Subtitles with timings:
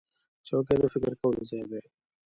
[0.47, 1.81] چوکۍ د فکر کولو ځای دی.